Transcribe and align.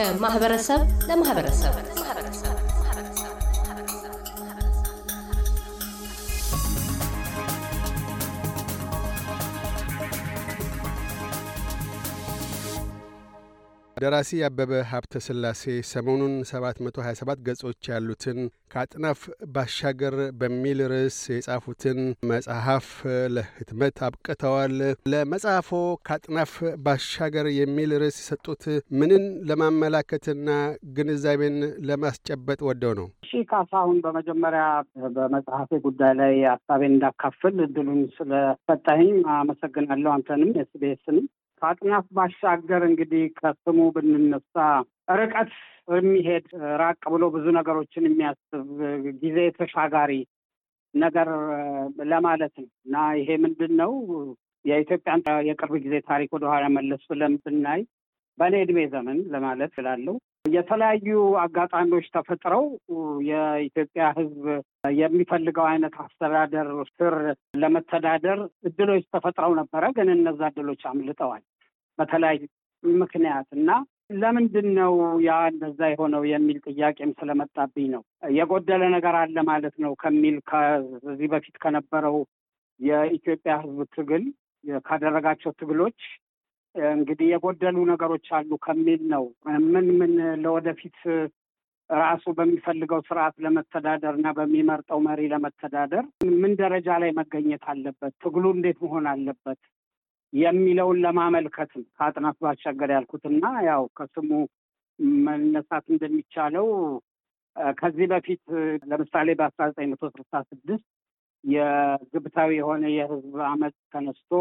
ከማህበረሰብ 0.00 0.80
ለማህበረሰብ 1.08 1.74
ደራሲ 14.01 14.39
አበበ 14.45 14.71
ሀብተ 14.89 15.13
ስላሴ 15.23 15.61
ሰሞኑን 15.89 16.33
727 16.49 17.41
ገጾች 17.47 17.89
ያሉትን 17.89 18.37
ከአጥናፍ 18.71 19.19
ባሻገር 19.53 20.15
በሚል 20.39 20.79
ርዕስ 20.91 21.17
የጻፉትን 21.31 21.99
መጽሐፍ 22.31 22.87
ለህትመት 23.35 23.97
አብቅተዋል። 24.07 24.75
ለመጽሐፎ 25.13 25.69
ከአጥናፍ 26.07 26.53
ባሻገር 26.85 27.49
የሚል 27.57 27.91
ርዕስ 28.03 28.17
የሰጡት 28.21 28.63
ምንን 29.01 29.25
ለማመላከትና 29.51 30.49
ግንዛቤን 30.97 31.57
ለማስጨበጥ 31.89 32.59
ወደው 32.69 32.95
ነው? 32.99 33.07
እሺ 33.25 33.43
ካሳሁን፣ 33.51 33.99
በመጀመሪያ 34.05 34.63
በመጽሐፌ 35.17 35.71
ጉዳይ 35.85 36.15
ላይ 36.21 36.33
ሀሳቤን 36.53 36.95
እንዳካፍል 36.95 37.55
እድሉን 37.65 38.01
ስለሰጠኸኝ 38.17 39.13
አመሰግናለሁ። 39.37 40.11
አንተንም 40.15 40.51
ኤስቢኤስንም 40.63 41.27
ከአጥናፍ 41.61 42.05
ባሻገር 42.17 42.83
እንግዲህ 42.87 43.23
ከስሙ 43.39 43.79
ብንነሳ 43.95 44.55
ርቀት 45.19 45.51
የሚሄድ 45.95 46.45
ራቅ 46.81 47.01
ብሎ 47.13 47.23
ብዙ 47.33 47.45
ነገሮችን 47.57 48.07
የሚያስብ 48.07 48.67
ጊዜ 49.21 49.37
ተሻጋሪ 49.57 50.11
ነገር 50.93 51.29
ለማለት 52.11 52.53
ነው። 52.61 52.69
እና 52.85 52.95
ይሄ 53.19 53.29
ምንድን 53.43 53.73
ነው 53.81 53.91
የኢትዮጵያን 54.65 55.21
የቅርብ 55.47 55.75
ጊዜ 55.85 55.95
ታሪክ 56.09 56.29
ወደኋላ 56.35 56.65
መለስ 56.75 57.03
ብለን 57.11 57.35
ብናይ 57.45 57.81
በእኔ 58.37 58.55
እድሜ 58.63 58.79
ዘመን 58.93 59.17
ለማለት 59.33 59.71
ስላለው 59.77 60.15
የተለያዩ 60.49 61.09
አጋጣሚዎች 61.41 62.05
ተፈጥረው 62.15 62.63
የኢትዮጵያ 63.29 64.05
ሕዝብ 64.17 64.45
የሚፈልገው 64.97 65.65
አይነት 65.67 65.95
አስተዳደር 66.03 66.69
ስር 66.91 67.15
ለመተዳደር 67.61 68.39
እድሎች 68.69 69.03
ተፈጥረው 69.15 69.53
ነበረ። 69.59 69.91
ግን 69.97 70.09
እነዛ 70.15 70.41
እድሎች 70.51 70.83
አምልጠዋል 70.91 71.43
በተለያዩ 72.01 72.41
ምክንያት 72.83 73.47
እና 73.57 73.71
ለምንድን 74.21 74.67
ነው 74.77 74.93
ያ 75.25 75.33
እንደዛ 75.51 75.79
የሆነው 75.91 76.23
የሚል 76.29 76.57
ጥያቄም 76.67 77.11
ስለመጣብኝ 77.19 77.85
ነው። 77.93 78.01
የጎደለ 78.35 78.83
ነገር 78.95 79.15
አለ 79.19 79.37
ማለት 79.49 79.75
ነው 79.83 79.91
ከሚል 80.01 80.37
ከዚህ 80.49 81.29
በፊት 81.33 81.55
ከነበረው 81.63 82.17
የኢትዮጵያ 82.79 83.53
ሕዝብ 83.63 83.79
ትግል 83.95 84.23
ካደረጋቸው 84.85 85.51
ትግሎች 85.59 85.99
እንግዲህ 86.93 87.27
የጎደሉ 87.31 87.77
ነገሮች 87.89 88.27
አሉ 88.37 88.51
ከሚል 88.65 89.01
ነው። 89.13 89.23
ምን 89.67 89.87
ምን 89.99 90.13
ለወደፊት 90.43 90.99
ራሱ 91.89 92.25
በሚፈልገው 92.37 92.99
ስርዓት 93.07 93.35
ለመተዳደር 93.45 94.13
እና 94.19 94.27
በሚመርጠው 94.37 94.99
መሪ 95.07 95.21
ለመተዳደር 95.33 96.05
ምን 96.41 96.53
ደረጃ 96.61 96.89
ላይ 97.03 97.11
መገኘት 97.17 97.63
አለበት፣ 97.71 98.13
ትግሉ 98.23 98.45
እንዴት 98.55 98.77
መሆን 98.85 99.07
አለበት 99.13 99.59
የሚለውን 100.33 100.97
ለማመልከት 101.03 101.71
ነው 101.75 101.85
ከአጥናፍ 101.97 102.35
ባሻገር 102.43 102.89
ያልኩትና 102.95 103.45
ያው 103.67 103.83
ከስሙ 103.97 104.29
መነሳት 105.25 105.85
እንደሚቻለው 105.93 106.67
ከዚህ 107.77 108.05
በፊት 108.11 108.43
ለምሳሌ 108.91 109.29
በአስራ 109.39 109.63
ዘጠኝ 109.71 109.87
መቶ 109.91 110.03
ስልሳ 110.13 110.41
ስድስት 110.49 110.85
የግብታዊ 111.43 112.49
የሆነ 112.57 112.83
የህዝብ 112.95 113.35
አመፅ 113.47 113.75
ተነስቶ 113.93 114.31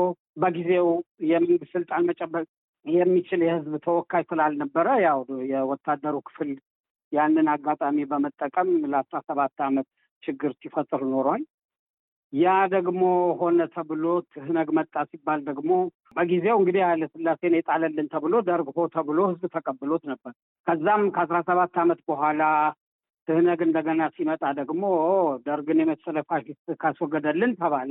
በጊዜው 0.42 0.88
የመንግስት 1.30 1.72
ስልጣን 1.74 2.06
መጨበጥ 2.10 2.46
የሚችል 2.86 3.40
የህዝብ 3.46 3.72
ተወካይ 3.86 4.22
ስላልነበረ 4.30 4.88
ያው 5.06 5.20
የወታደሩ 5.52 6.16
ክፍል 6.28 6.50
ያንን 7.12 7.48
አጋጣሚ 7.54 7.98
በመጠቀም 8.10 8.68
ለአስራ 8.92 9.18
ሰባት 9.28 9.56
አመት 9.68 9.88
ችግር 10.22 10.52
ሲፈጥር 10.60 11.02
ኖሯል። 11.12 11.42
ያ 12.32 12.48
ደግሞ 12.74 13.02
ሆነ 13.38 13.60
ተብሎ 13.74 14.04
ትህነግ 14.32 14.68
መጣ 14.76 15.02
ሲባል 15.08 15.40
ደግሞ 15.48 15.70
በጊዜው 16.16 16.58
እንግዲህ 16.60 16.82
ኃይለ 16.88 17.04
ሥላሴን 17.12 17.56
የጣለልን 17.56 18.10
ተብሎ 18.12 18.34
ደርግ 18.48 18.68
ሆ 18.76 18.86
ተብሎ 18.94 19.18
ህዝብ 19.30 19.44
ተቀብሎት 19.56 20.04
ነበር። 20.10 20.32
ከዛም 20.66 21.02
ከአስራ 21.16 21.38
ሰባት 21.48 21.74
አመት 21.82 22.00
በኋላ 22.10 22.42
ትህነግ 23.28 23.60
እንደገና 23.66 24.02
ሲመጣ 24.14 24.42
ደግሞ 24.58 24.84
ደርግን 25.46 25.82
የመሰለ 25.82 26.18
ፋሽስት 26.30 26.68
ካስወገደልን 26.80 27.52
ተባለ። 27.60 27.90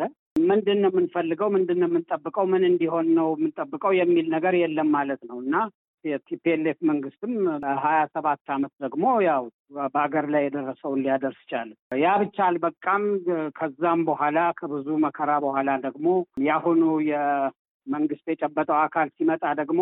ምንድን 0.50 0.80
ነው 0.84 0.90
የምንፈልገው? 0.92 1.50
ምንድን 1.56 1.80
ነው 1.82 1.88
የምንጠብቀው? 1.90 2.46
ምን 2.54 2.64
እንዲሆን 2.70 3.08
ነው 3.20 3.30
የምንጠብቀው 3.36 3.94
የሚል 4.00 4.28
ነገር 4.36 4.56
የለም 4.62 4.90
ማለት 4.98 5.22
ነው 5.30 5.38
እና 5.46 5.56
የቲፒኤልኤፍ 6.06 6.80
መንግስትም 6.90 7.34
ሀያ 7.84 8.00
ሰባት 8.14 8.52
አመት 8.56 8.74
ደግሞ 8.84 9.06
ያው 9.26 9.44
በሀገር 9.90 10.26
ላይ 10.34 10.44
የደረሰውን 10.46 11.02
ሊያደርስ 11.06 11.42
ቻለ። 11.50 11.70
ያ 12.00 12.14
ብቻ 12.24 12.38
አልበቃም። 12.48 13.06
ከዛም 13.60 14.02
በኋላ 14.10 14.40
ከብዙ 14.60 14.88
መከራ 15.06 15.32
በኋላ 15.46 15.70
ደግሞ 15.88 16.08
የአሁኑ 16.44 16.82
የመንግስት 17.10 18.26
የጨበጠው 18.34 18.78
አካል 18.84 19.10
ሲመጣ 19.18 19.44
ደግሞ 19.62 19.82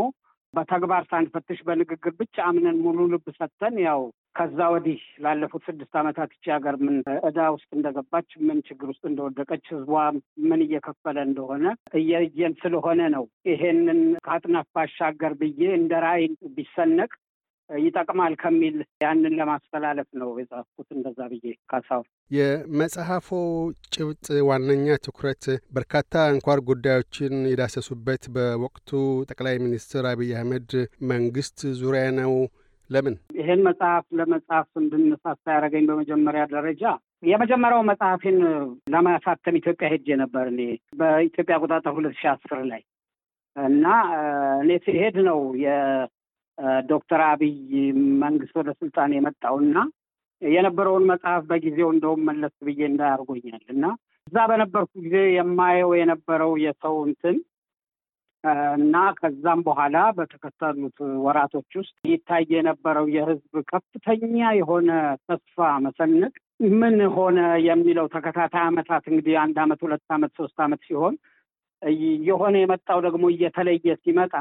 በተግባር 0.58 1.04
ሳንፈትሽ 1.10 1.60
በንግግር 1.68 2.14
ብቻ 2.20 2.36
አምነን 2.48 2.78
ሙሉ 2.84 3.00
ልብ 3.12 3.28
ሰጥተን 3.38 3.76
ያው 3.86 4.02
ከዛ 4.36 4.60
ወዲህ 4.74 5.02
ላለፉት 5.24 5.64
ስድስት 5.68 5.94
ዓመታት 6.02 6.30
ይቺ 6.36 6.46
ሀገር 6.56 6.76
ምን 6.84 6.98
እዳ 7.30 7.48
ውስጥ 7.56 7.70
እንደገባች 7.78 8.30
ምን 8.48 8.58
ችግር 8.68 8.88
ውስጥ 8.92 9.04
እንደወደቀች 9.10 9.66
ህዝቧ 9.74 9.94
ምን 10.50 10.64
እየከፈለ 10.66 11.18
እንደሆነ 11.28 11.66
እያየን 12.00 12.56
ስለሆነ 12.62 13.02
ነው 13.16 13.24
ይሄንን 13.52 14.02
ከአጥናፍ 14.26 14.68
ባሻገር 14.78 15.36
ብዬ 15.42 15.62
እንደ 15.80 15.94
ራዕይ 16.06 16.28
ቢሰነቅ 16.58 17.12
ይጠቅማል 17.70 18.34
ከሚል 18.42 18.76
ያንን 19.04 19.34
ለማስተላለፍ 19.40 20.10
ነው 20.20 20.30
የጻፍኩት። 20.40 20.88
እንደዛ 20.96 21.20
ብዬ 21.32 21.54
ካሳው 21.72 22.04
የመጽሐፎ 22.32 23.30
ጭብጥ 23.96 24.28
ዋነኛ 24.48 24.98
ትኩረት 25.06 25.46
በርካታ 25.76 26.14
አንኳር 26.30 26.62
ጉዳዮችን 26.70 27.36
የዳሰሱበት 27.52 28.24
በወቅቱ 28.36 28.92
ጠቅላይ 29.30 29.58
ሚኒስትር 29.66 30.06
አብይ 30.12 30.32
አህመድ 30.38 30.72
መንግስት 31.12 31.60
ዙሪያ 31.82 32.06
ነው። 32.20 32.34
ለምን 32.90 33.16
ይሄን 33.38 33.62
መጽሐፍ 33.68 34.06
ለመጽሐፍ 34.18 34.68
እንድነሳሳ 34.82 35.44
ያደረገኝ 35.54 35.86
በመጀመሪያ 35.90 36.44
ደረጃ 36.54 36.84
የመጀመሪያው 37.24 37.82
መጽሐፌን 37.90 38.38
ለማሳተም 38.94 39.58
ኢትዮጵያ 39.60 39.88
ሄጄ 39.94 40.08
ነበር 40.22 40.46
እኔ 40.52 40.62
በኢትዮጵያ 41.00 41.58
አቆጣጠር 41.58 41.94
ሁለት 41.98 42.16
ሺህ 42.20 42.30
አስር 42.34 42.62
ላይ 42.70 42.82
እና 43.56 43.86
እኔ 44.62 44.72
ሲሄድ 44.86 45.16
ነው 45.28 45.40
ዶክተር 46.90 47.22
አብይ 47.28 47.56
መንግስት 48.24 48.54
ወደ 48.60 48.70
ስልጣን 48.80 49.12
የመጣውና 49.16 49.78
የነበረውን 50.42 51.06
መጽሐፍ 51.12 51.44
በጊዜው 51.50 51.90
እንደውም 51.94 52.26
መለስ 52.30 52.56
ብዬ 52.66 52.82
እንዳያርጎኛል 52.90 53.64
እና 53.74 53.86
እዛ 54.28 54.38
በነበርኩ 54.50 54.92
ጊዜ 55.06 55.18
የማየው 55.36 55.92
የነበረው 56.00 56.52
የሰው 56.64 56.96
እንትን 57.08 57.38
እና 58.78 58.96
ከዛም 59.20 59.62
በኋላ 59.68 59.98
በተከተሉት 60.18 60.98
ወራቶች 61.24 61.72
ውስጥ 61.80 61.96
ይታይ 62.12 62.44
የነበረው 62.54 63.06
የህዝብ 63.16 63.56
ከፍተኛ 63.72 64.38
የሆነ 64.60 64.90
ተስፋ 65.30 65.58
መሰነቅ 65.86 66.34
ምን 66.76 66.98
ሆነ 67.16 67.40
የሚለው 67.68 68.06
ተከታታይ 68.14 68.64
አመታት 68.68 69.04
እንግዲህ 69.12 69.36
አንድ 69.44 69.58
አመት፣ 69.64 69.82
ሁለት 69.86 70.06
አመት፣ 70.16 70.32
ሶስት 70.40 70.58
አመት 70.66 70.82
ሲሆን 70.88 71.16
የሆነ 72.28 72.56
የመጣው 72.60 73.00
ደግሞ 73.06 73.26
እየተለየ 73.34 73.96
ሲመጣ 74.04 74.36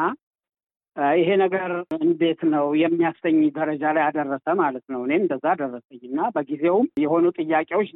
ይሄ 1.16 1.28
ነገር 1.42 1.70
እንዴት 2.00 2.40
ነው 2.52 2.66
የሚያሰኝ 2.80 3.38
ደረጃ 3.56 3.84
ላይ 3.96 4.04
አደረሰ 4.06 4.46
ማለት 4.60 4.84
ነው። 4.92 5.00
እኔም 5.06 5.22
እንደዛ 5.22 5.46
ደረሰኝ 5.60 6.00
እና 6.08 6.20
በጊዜውም 6.36 6.86
የሆኑ 7.02 7.24
ጥያቄዎች 7.40 7.90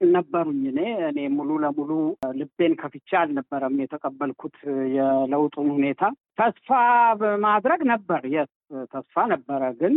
ነበሩኝ። 0.00 0.62
እኔ 0.70 0.80
እኔ 1.08 1.18
ሙሉ 1.36 1.50
ለሙሉ 1.62 1.90
ልቤን 2.38 2.72
ከፍቼ 2.80 3.08
አልነበረም 3.20 3.80
የተቀበልኩት 3.82 4.56
የለውጡን 4.96 5.70
ሁኔታ። 5.76 6.02
ተስፋ 6.40 6.68
በማድረግ 7.20 7.82
ነበር፣ 7.92 8.22
የስ 8.34 8.52
ተስፋ 8.92 9.24
ነበረ። 9.32 9.62
ግን 9.80 9.94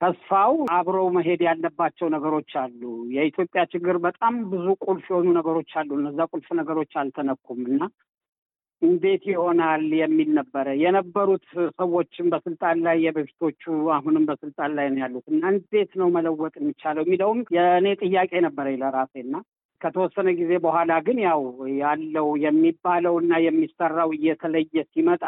ተስፋው 0.00 0.52
አብረው 0.74 1.06
መሄድ 1.14 1.40
ያለባቸው 1.46 2.08
ነገሮች 2.14 2.52
አሉ። 2.60 2.82
የኢትዮጵያ 3.14 3.62
ችግር 3.72 3.96
በጣም 4.04 4.34
ብዙ 4.52 4.66
ቁልፍ 4.84 5.06
የሆኑ 5.10 5.28
ነገሮች 5.38 5.72
አሉ። 5.80 5.90
እነዛ 6.00 6.20
ቁልፍ 6.32 6.48
ነገሮች 6.60 6.92
አልተነኩም 7.00 7.62
እና 7.70 7.80
እንዴት 8.82 9.22
ይሆናል 9.30 9.84
የሚል 10.00 10.30
ነበረ። 10.34 10.66
የነበሩት 10.82 11.46
ሰዎችም 11.78 12.26
በስልጣን 12.32 12.78
ላይ 12.86 12.96
የበፊቶቹ 13.04 13.62
አሁንም 13.96 14.26
በስልጣን 14.28 14.72
ላይ 14.78 14.88
ነው 14.92 15.00
ያሉት 15.02 15.26
እና 15.32 15.42
እንዴት 15.54 15.92
ነው 16.00 16.08
መለወጥ 16.16 16.54
የሚቻለው 16.60 17.04
የሚለውም 17.06 17.40
የእኔ 17.56 17.94
ጥያቄ 18.02 18.32
ነበረ 18.46 18.74
ለራሴ 18.82 19.14
እና 19.24 19.36
ከተወሰነ 19.80 20.28
ጊዜ 20.38 20.52
በኋላ 20.62 20.92
ግን 21.06 21.18
ያው 21.24 21.42
ያለው 21.80 22.28
የሚባለው 22.44 23.14
እና 23.22 23.34
የሚሰራው 23.44 24.10
እየተለየ 24.16 24.82
ሲመጣ 24.88 25.24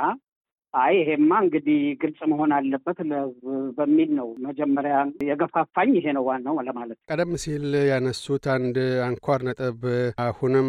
አይ 0.74 0.92
ይሄማ 0.98 1.30
እንግዲህ 1.44 1.78
ግልጽ 2.02 2.20
መሆን 2.30 2.50
አለበት 2.56 2.98
ለህዝብ 3.08 3.44
በሚል 3.78 4.10
ነው 4.18 4.28
መጀመሪያ 4.44 4.96
የገፋፋኝ። 5.28 5.90
ይሄ 5.98 6.06
ነው 6.16 6.24
ዋናው 6.28 6.56
ለማለት 6.68 6.98
ቀደም 7.10 7.32
ሲል 7.44 7.64
ያነሱት 7.88 8.44
አንድ 8.54 8.76
አንኳር 9.06 9.40
ነጥብ 9.48 9.80
አሁንም 10.24 10.68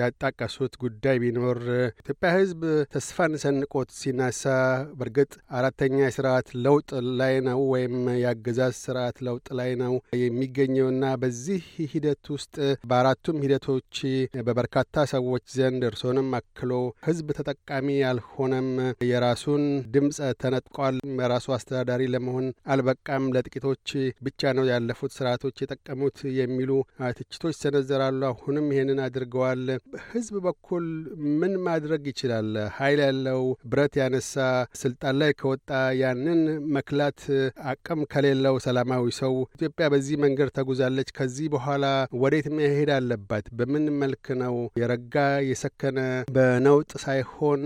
ያጣቀሱት 0.00 0.74
ጉዳይ 0.84 1.16
ቢኖር 1.22 1.60
ኢትዮጵያ 2.02 2.30
ህዝብ 2.36 2.62
ተስፋን 2.94 3.34
ሰንቆት 3.44 3.90
ሲናሳ 3.98 4.44
በእርግጥ 5.00 5.30
አራተኛ 5.58 5.98
የስርዓት 6.02 6.48
ለውጥ 6.64 6.90
ላይ 7.20 7.34
ነው 7.48 7.60
ወይም 7.72 7.96
የአገዛዝ 8.22 8.74
ስርዓት 8.84 9.18
ለውጥ 9.26 9.46
ላይ 9.60 9.72
ነው 9.82 9.94
የሚገኘውና 10.22 11.04
በዚህ 11.22 11.62
ሂደት 11.92 12.24
ውስጥ 12.34 12.54
በአራቱም 12.90 13.42
ሂደቶች 13.44 13.96
በበርካታ 14.46 14.78
ሰዎች 15.12 15.44
ዘንድ 15.56 15.82
እርሶንም 15.90 16.30
አክሎ 16.38 16.72
ህዝብ 17.06 17.28
ተጠቃሚ 17.38 17.88
ያልሆነም 18.00 18.70
የራሱን 19.40 19.62
ድምፅ 19.92 20.16
ተነጥቋል። 20.40 20.96
የራሱ 21.20 21.46
አስተዳዳሪ 21.54 22.02
ለመሆን 22.14 22.46
አልበቃም፣ 22.72 23.24
ለጥቂቶች 23.34 23.86
ብቻ 24.26 24.50
ነው 24.56 24.64
ያለፉት 24.70 25.12
ስርዓቶች 25.16 25.56
የጠቀሙት 25.62 26.18
የሚሉ 26.38 26.70
ትችቶች 27.18 27.54
ሰነዘራሉ። 27.60 28.20
አሁንም 28.30 28.66
ይሄንን 28.72 28.98
አድርገዋል። 29.04 29.62
ህዝብ 30.08 30.34
በኩል 30.46 30.84
ምን 31.40 31.54
ማድረግ 31.66 32.02
ይችላል? 32.12 32.50
ኃይል 32.76 33.00
ያለው 33.06 33.40
ብረት 33.70 33.96
ያነሳ 34.00 34.34
ስልጣን 34.82 35.16
ላይ 35.20 35.32
ከወጣ 35.40 35.70
ያንን 36.02 36.42
መክላት 36.76 37.22
አቅም 37.72 38.02
ከሌለው 38.12 38.58
ሰላማዊ 38.66 39.08
ሰው 39.20 39.34
ኢትዮጵያ 39.56 39.88
በዚህ 39.94 40.20
መንገድ 40.24 40.52
ተጉዛለች። 40.58 41.10
ከዚህ 41.18 41.48
በኋላ 41.54 41.84
ወዴት 42.20 42.48
መሄድ 42.58 42.92
አለባት? 42.98 43.48
በምን 43.58 43.86
መልክ 44.02 44.26
ነው 44.42 44.54
የረጋ 44.80 45.16
የሰከነ 45.50 45.98
በነውጥ 46.34 46.92
ሳይሆን 47.04 47.64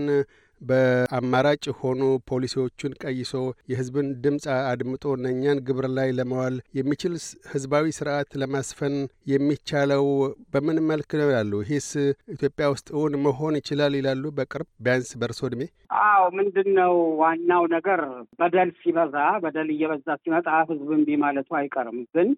በአማራጭ 0.61 1.61
የሆኑ 1.69 2.01
ፖሊሲዎቹን 2.29 2.93
ቀይሶ 3.03 3.33
የህዝብን 3.71 4.07
ድምፅ 4.23 4.45
አድምጦ 4.69 5.13
እነኛን 5.17 5.61
ግብር 5.67 5.85
ላይ 5.97 6.09
ለመዋል 6.17 6.55
የሚችል 6.77 7.13
ህዝባዊ 7.51 7.93
ስርዓት 7.97 8.31
ለማስፈን 8.41 8.95
የሚቻለው 9.31 10.05
በምን 10.53 10.79
መልክ 10.89 11.11
ነው 11.19 11.29
ይላሉ? 11.31 11.53
ይህስ 11.65 11.89
ኢትዮጵያ 12.35 12.65
ውስጥ 12.73 12.87
እውን 12.95 13.15
መሆን 13.25 13.55
ይችላል 13.61 13.95
ይላሉ? 13.99 14.23
በቅርብ 14.37 14.69
ቢያንስ 14.85 15.11
በእርሶ 15.21 15.41
እድሜ? 15.49 15.63
አዎ 16.05 16.23
ምንድን 16.37 16.69
ነው 16.79 16.93
ዋናው 17.21 17.63
ነገር 17.75 18.01
በደል 18.39 18.71
ሲበዛ 18.81 19.15
በደል 19.43 19.69
እየበዛ 19.75 20.07
ሲመጣ 20.23 20.47
ህዝብ 20.63 20.89
እምቢ 20.95 21.17
ማለቱ 21.23 21.49
አይቀርም 21.59 21.99
ግን 22.15 22.29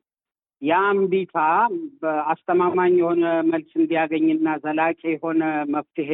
ያ 0.61 0.77
እምቢታ 0.91 1.37
በአስተማማኝ 2.01 2.93
የሆነ 2.99 3.23
መልስ 3.49 3.71
እንዲያገኝና 3.79 4.55
ዘላቂ 4.63 5.01
የሆነ 5.11 5.41
መፍትሄ 5.73 6.09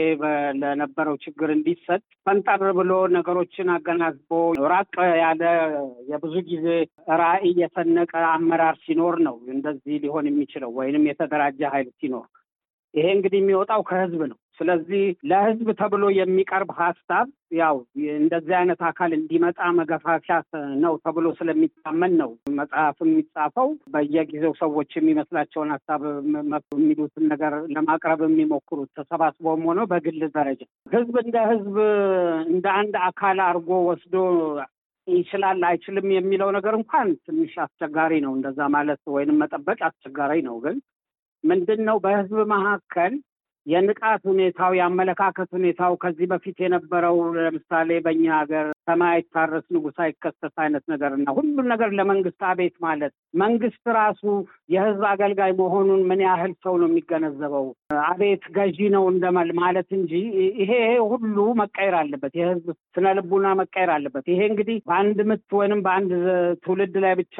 ለነበረው 0.62 1.16
ችግር 1.24 1.50
እንዲሰጥ 1.56 2.02
ፈንጠር 2.26 2.64
ብሎ 2.80 2.92
ነገሮችን 3.16 3.74
አገናዝቦ 3.76 4.32
ራቅ 4.74 4.94
ያለ 5.22 5.44
የብዙ 6.12 6.36
ጊዜ 6.50 6.68
ራዕይ 7.22 7.54
የሰነቀ 7.62 8.14
አመራር 8.34 8.78
ሲኖር 8.84 9.18
ነው 9.28 9.38
እንደዚህ 9.56 9.98
ሊሆን 10.06 10.28
የሚችለው 10.30 10.72
ወይንም 10.80 11.08
የተደራጀ 11.10 11.62
ኃይል 11.76 11.90
ሲኖር። 11.96 12.28
ይሄ 12.94 13.06
እንግዲህ 13.16 13.40
የሚወጣው 13.42 13.84
ከህዝብ 13.88 14.24
ነው። 14.32 14.40
ስለዚህ 14.60 15.04
ለህዝብ 15.30 15.68
ተብሎ 15.80 16.04
የሚቀርብ 16.16 16.70
ሀሳብ 16.80 17.28
ያው 17.58 17.76
እንደዚህ 18.16 18.56
አይነት 18.60 18.82
አካል 18.90 19.12
እንዲመጣ 19.18 19.70
መገፋፊያ 19.80 20.36
ነው 20.84 20.94
ተብሎ 21.04 21.26
ስለሚታመን 21.40 22.14
ነው 22.22 22.30
መጽሐፍ 22.60 22.98
የሚጻፈው። 23.04 23.70
በየጊዜው 23.94 24.54
ሰዎች 24.62 24.92
የሚመስላቸውን 24.98 25.74
ሀሳብ 25.76 26.04
የሚሉትን 26.78 27.26
ነገር 27.34 27.56
ለማቅረብ 27.76 28.22
የሚሞክሩት 28.28 28.92
ተሰባስበውም 29.00 29.66
ሆነው 29.70 29.88
በግል 29.94 30.22
ደረጃ 30.38 30.62
ህዝብ 30.94 31.18
እንደ 31.24 31.38
ህዝብ 31.52 31.76
እንደ 32.50 32.66
አንድ 32.80 32.96
አካል 33.10 33.40
አድርጎ 33.48 33.72
ወስዶ 33.90 34.16
ይችላል 35.08 35.62
አይችልም 35.70 36.08
የሚለው 36.14 36.50
ነገር 36.58 36.74
እንኳን 36.78 37.08
ትንሽ 37.26 37.54
አስቸጋሪ 37.64 38.14
ነው። 38.26 38.34
እንደዛ 38.36 38.60
ማለት 38.76 39.02
ወይንም 39.16 39.40
መጠበቅ 39.42 39.80
አስቸጋሪ 39.88 40.34
ነው። 40.46 40.56
ግን 40.64 40.78
ምንድን 41.44 41.82
ነው 41.88 41.98
በህዝብ 42.04 42.40
መካከል 42.54 43.14
የንቃት 43.66 44.22
ሁኔታው 44.30 44.72
የአመለካከት 44.78 45.50
ሁኔታው 45.56 45.94
ከዚህ 46.02 46.28
በፊት 46.32 46.58
የነበረው 46.64 47.18
ለምሳሌ 47.38 47.90
በእኛ 48.06 48.26
ሀገር 48.40 48.66
ሰማይ 48.88 49.12
አይታረስ 49.14 49.66
ንጉሥ 49.76 49.98
አይከሰስ 50.06 50.56
አይነት 50.64 50.84
ነገር 50.94 51.12
እና 51.18 51.28
ሁሉም 51.38 51.68
ነገር 51.74 51.90
ለመንግስት 52.00 52.42
አቤት 52.50 52.76
ማለት 52.86 53.14
መንግስት 53.44 53.84
ራሱ 53.98 54.24
የህዝብ 54.74 55.04
አገልጋይ 55.12 55.54
መሆኑን 55.62 56.02
ምን 56.10 56.22
ያህል 56.26 56.54
ሰው 56.64 56.76
ነው 56.82 56.90
የሚገነዘበው? 56.90 57.68
አቤት 58.08 58.44
ገዢ 58.58 58.80
ነው 58.96 59.04
እንደመል 59.14 59.52
ማለት 59.62 59.90
እንጂ 59.98 60.12
ይሄ 60.62 60.72
ሁሉ 61.12 61.38
መቀየር 61.62 61.96
አለበት። 62.02 62.34
የህዝብ 62.40 62.68
ስነ 62.96 63.08
ልቡና 63.18 63.48
መቀየር 63.62 63.92
አለበት። 63.96 64.26
ይሄ 64.34 64.42
እንግዲህ 64.52 64.78
በአንድ 64.88 65.20
ምት 65.30 65.48
ወይንም 65.60 65.82
በአንድ 65.86 66.12
ትውልድ 66.64 66.96
ላይ 67.04 67.16
ብቻ 67.22 67.38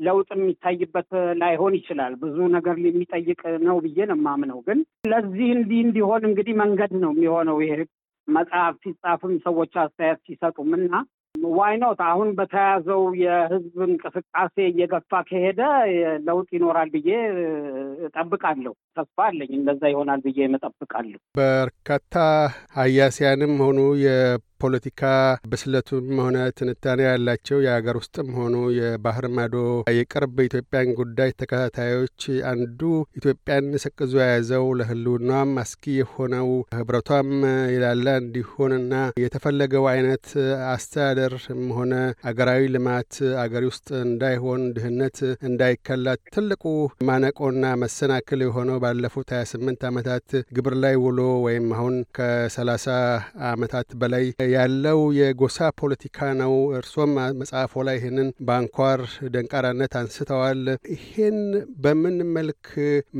ለውጥ 0.00 0.28
የሚታይበት 0.34 1.08
ላይሆን 1.40 1.74
ይችላል። 1.78 2.12
ብዙ 2.22 2.36
ነገር 2.54 2.76
የሚጠይቅ 2.84 3.40
ነው 3.66 3.78
ብዬ 3.84 3.98
ነው 4.10 4.18
የማምነው። 4.20 4.60
ግን 4.68 4.78
ለዚህ 5.10 5.48
እንዲህ 5.56 5.80
እንዲሆን 5.86 6.22
እንግዲህ 6.30 6.54
መንገድ 6.62 6.92
ነው 7.02 7.12
የሚሆነው 7.14 7.58
ይሄ 7.64 7.74
መጽሐፍ 8.28 8.74
ሲጻፍም 8.82 9.32
ሰዎች 9.46 9.72
አስተያየት 9.82 10.20
ሲሰጡም 10.26 10.72
እና 10.78 10.94
ዋይኖት 11.52 12.00
አሁን 12.06 12.28
በተያዘው 12.38 13.02
የህዝብ 13.20 13.76
እንቅስቃሴ 13.86 14.56
እየገፋ 14.66 15.20
ከሄደ 15.28 15.60
ለውጥ 16.26 16.48
ይኖራል 16.56 16.88
ብዬ 16.94 17.10
እጠብቃለሁ። 18.06 18.72
ተስፋ 18.96 19.18
አለኝ። 19.28 19.52
እንደዛ 19.58 19.82
ይሆናል 19.92 20.20
ብዬ 20.26 20.38
እጠብቃለሁ። 20.50 21.20
በርካታ 21.38 22.14
ሀያሲያንም 22.76 23.54
ሆኑ 23.64 23.78
ፖለቲካ 24.60 25.02
ብስለቱም 25.50 25.88
ሆነ 26.22 26.38
ትንታኔ 26.58 27.00
ያላቸው 27.06 27.58
የሀገር 27.64 27.96
ውስጥም 28.00 28.28
ሆኑ 28.38 28.54
የባህር 28.76 29.26
ማዶ 29.36 29.56
የቅርብ 29.96 30.36
ኢትዮጵያን 30.46 30.90
ጉዳይ 31.00 31.30
ተከታታዮች 31.40 32.20
አንዱ 32.50 32.80
ኢትዮጵያን 33.20 33.48
ሰቅዞ 33.84 34.14
የያዘው 34.20 34.66
ለህልውናም 34.80 35.52
አስጊ 35.62 35.84
የሆነው 35.98 36.48
ህብረቷም 36.78 37.30
የላላ 37.74 38.16
እንዲሆንና 38.22 38.94
የተፈለገው 39.22 39.84
አይነት 39.92 40.26
አስተዳደርም 40.74 41.38
ሆነ 41.76 41.94
አገራዊ 42.30 42.62
ልማት 42.74 43.12
አገሪ 43.42 43.64
ውስጥ 43.70 43.88
እንዳይሆን 44.04 44.62
ድህነት 44.76 45.18
እንዳይከላት 45.50 46.22
ትልቁ 46.34 46.64
ማነቆና 47.08 47.64
መሰናክል 47.82 48.40
የሆነው 48.44 48.78
ባለፉት 48.84 49.30
ሀያ 49.34 49.44
ስምንት 49.50 49.82
ዓመታት 49.90 50.28
ግብር 50.56 50.74
ላይ 50.82 50.94
ውሎ 51.04 51.18
ወይም 51.46 51.66
አሁን 51.76 51.96
ከሰላሳ 52.16 52.86
ዓመታት 53.50 53.88
በላይ 54.00 54.24
ያለው 54.52 55.00
የጎሳ 55.18 55.58
ፖለቲካ 55.80 56.18
ነው። 56.40 56.52
እርሶም 56.78 57.12
መጽሐፎ 57.40 57.82
ላይ 57.88 57.96
ይህንን 57.98 58.28
በአንኳር 58.46 59.00
ደንቃራነት 59.34 59.92
አንስተዋል። 60.00 60.62
ይሄን 60.94 61.38
በምን 61.84 62.16
መልክ 62.36 62.64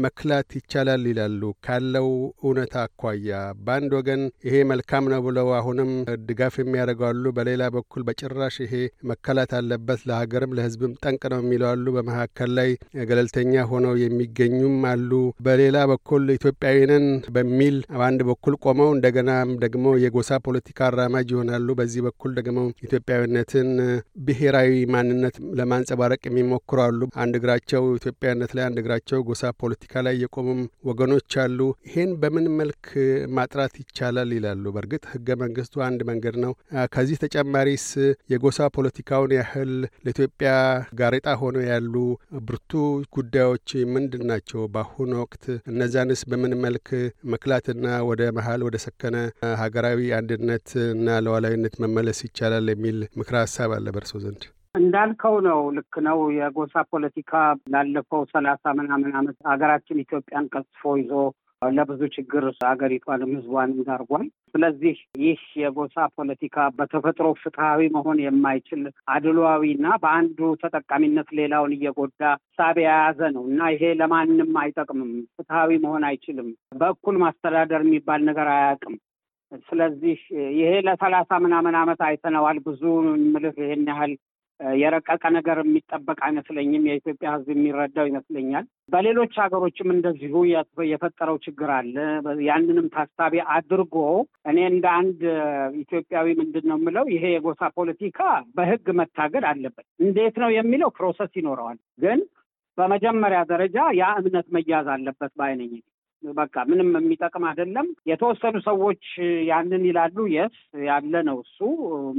መክላት 0.05 0.49
ይቻላል 0.59 1.05
ይላሉ? 1.11 1.43
ካለው 1.67 2.09
እውነታ 2.43 2.75
አኳያ 2.87 3.31
በአንድ 3.65 3.91
ወገን 3.99 4.23
ይሄ 4.47 4.57
መልካም 4.71 5.05
ነው 5.13 5.23
ብለው 5.27 5.49
አሁንም 5.59 5.91
ድጋፍ 6.29 6.55
የሚያደርገዋሉ፣ 6.61 7.25
በሌላ 7.37 7.63
በኩል 7.77 8.05
በጭራሽ 8.09 8.57
ይሄ 8.65 8.75
መከላት 9.11 9.53
አለበት 9.59 10.01
ለሀገርም 10.11 10.55
ለህዝብም 10.59 10.97
ጠንቅ 11.03 11.23
ነው 11.33 11.41
የሚለው 11.43 11.71
አሉ። 11.71 11.87
በመካከል 11.97 12.51
ላይ 12.59 12.71
ገለልተኛ 13.11 13.55
ሆነው 13.71 13.95
የሚገኙም 14.03 14.59
አሉ። 14.91 15.11
በሌላ 15.47 15.79
በኩል 15.91 16.25
ኢትዮጵያዊንን 16.37 17.07
በሚል 17.35 17.77
በአንድ 17.93 18.21
በኩል 18.31 18.55
ቆመው 18.65 18.91
እንደገና 18.95 19.31
ደግሞ 19.65 19.87
የጎሳ 20.03 20.39
ፖለቲካ 20.45 20.79
አራማጅ 20.91 21.20
ይሆናሉ። 21.31 21.69
በዚህ 21.81 22.00
በኩል 22.07 22.31
ደግሞ 22.39 22.59
ኢትዮጵያዊነትን 22.87 23.69
ብሔራዊ 24.27 24.73
ማንነት 24.95 25.37
ለማንጸባረቅ 25.61 26.23
የሚሞክሩ 26.29 26.79
አሉ። 26.85 27.00
አንድ 27.23 27.35
እግራቸው 27.41 27.85
ኢትዮጵያዊነት 28.00 28.53
ላይ፣ 28.57 28.65
አንድ 28.67 28.79
እግራቸው 28.83 29.21
ጎሳ 29.29 29.53
ፖለቲካ 29.62 30.03
ላይ 30.07 30.17
የቆሙም 30.23 30.61
ወገኖች 30.91 31.09
አሉ። 31.45 31.59
ይሄን 31.89 32.12
በምን 32.23 32.47
መልክ 32.61 32.85
ማጥራት 33.37 33.75
ይቻላል 33.83 34.31
ይላሉ? 34.37 34.65
በእርግጥ 34.75 35.05
ህገ 35.12 35.29
መንግስቱ 35.43 35.75
አንድ 35.87 36.00
መንገድ 36.11 36.37
ነው። 36.45 36.53
ከዚህ 36.95 37.17
ተጨማሪስ 37.25 37.87
የጎሳ 38.33 38.69
ፖለቲካውን 38.77 39.33
ያህል 39.39 39.73
ለኢትዮጵያ 40.05 40.50
ጋሬጣ 41.00 41.29
ሆነው 41.41 41.65
ያሉ 41.71 41.95
ብርቱ 42.49 42.71
ጉዳዮች 43.17 43.69
ምንድን 43.95 44.25
ናቸው? 44.31 44.61
በአሁኑ 44.75 45.12
ወቅት 45.23 45.45
እነዛንስ 45.71 46.23
በምን 46.31 46.55
መልክ 46.65 46.89
መክላትና 47.33 47.87
ወደ 48.09 48.23
መሀል 48.37 48.61
ወደ 48.67 48.77
ሰከነ 48.85 49.17
ሀገራዊ 49.61 50.00
አንድነት 50.19 50.69
እና 51.11 51.17
ለዋላዊነት 51.25 51.75
መመለስ 51.83 52.19
ይቻላል 52.25 52.67
የሚል 52.71 52.99
ምክረ 53.19 53.37
ሀሳብ 53.43 53.71
አለ 53.76 53.87
በእርሶ 53.95 54.12
ዘንድ? 54.25 54.43
እንዳልከው 54.75 55.37
ነው። 55.47 55.61
ልክ 55.76 55.95
ነው። 56.07 56.19
የጎሳ 56.37 56.75
ፖለቲካ 56.93 57.33
ላለፈው 57.73 58.23
ሰላሳ 58.33 58.73
ምናምን 58.79 59.17
ዓመት 59.21 59.38
ሀገራችን 59.50 60.02
ኢትዮጵያን 60.05 60.47
ቀጽፎ 60.52 60.93
ይዞ 61.00 61.12
ለብዙ 61.62 62.02
ችግር 62.14 62.45
ሀገሪቷንም 62.64 63.33
ህዝቧን 63.37 63.73
እንዳርጓል። 63.75 64.25
ስለዚህ 64.52 64.95
ይህ 65.25 65.40
የጎሳ 65.62 66.07
ፖለቲካ 66.17 66.69
በተፈጥሮ 66.79 67.26
ፍትሐዊ 67.43 67.90
መሆን 67.97 68.23
የማይችል 68.25 68.85
አድሏዊ 69.14 69.67
እና 69.75 69.99
በአንዱ 70.05 70.38
ተጠቃሚነት 70.62 71.29
ሌላውን 71.40 71.75
እየጎዳ 71.76 72.23
ሳቢ 72.59 72.79
የያዘ 72.85 73.21
ነው 73.37 73.45
እና 73.50 73.71
ይሄ 73.75 73.93
ለማንም 74.00 74.57
አይጠቅምም። 74.62 75.12
ፍትሐዊ 75.37 75.81
መሆን 75.85 76.07
አይችልም። 76.11 76.50
በእኩል 76.81 77.19
ማስተዳደር 77.25 77.85
የሚባል 77.87 78.23
ነገር 78.31 78.49
አያውቅም። 78.55 78.97
ስለዚህ 79.69 80.19
ይሄ 80.57 80.73
ለሰላሳ 80.87 81.38
ምናምን 81.45 81.76
ዓመት 81.80 82.02
አይተነዋል። 82.07 82.59
ብዙ 82.66 82.83
ምልህ 83.26 83.57
ይሄን 83.62 83.87
ያህል 83.90 84.12
የረቀቀ 84.76 85.23
ነገር 85.37 85.59
የሚጠበቅ 85.61 86.16
አይመስለኝም። 86.26 86.87
የኢትዮጵያ 86.88 87.28
ሕዝብ 87.35 87.49
የሚረዳው 87.52 88.09
ይመስለኛል። 88.09 88.64
በሌሎች 88.92 89.35
ሀገሮችም 89.42 89.92
እንደዚሁ 89.95 90.35
የፈጠረው 90.90 91.37
ችግር 91.47 91.71
አለ። 91.76 91.95
ያንንም 92.49 92.88
ታሳቢ 92.97 93.35
አድርጎ 93.54 93.95
እኔ 94.50 94.59
እንደ 94.73 94.87
አንድ 94.99 95.21
ኢትዮጵያዊ 95.83 96.26
ምንድን 96.40 96.66
ነው 96.71 96.78
የምለው 96.80 97.07
ይሄ 97.14 97.25
የጎሳ 97.35 97.71
ፖለቲካ 97.78 98.21
በሕግ 98.57 98.88
መታገድ 99.00 99.47
አለበት። 99.50 99.87
እንዴት 100.04 100.37
ነው 100.45 100.50
የሚለው 100.57 100.90
process 100.99 101.33
ይኖረዋል። 101.40 101.80
ግን 101.99 102.21
በመጀመሪያ 102.78 103.40
ደረጃ 103.49 103.78
ያ 103.99 104.07
እምነት 104.21 104.47
መያዝ 104.54 104.87
አለበት 104.95 105.33
ባይነኝ 105.38 105.73
በቃ 106.35 106.65
ምንም 106.69 106.91
የሚጠቅም 106.99 107.45
አይደለም። 107.49 107.87
የተወሰኑ 108.11 108.57
ሰዎች 108.67 109.05
ያንን 109.49 109.85
ይላሉ። 109.89 110.27
የስ 110.35 110.57
ያለ 110.87 111.15
ነው 111.29 111.39
እሱ 111.45 111.59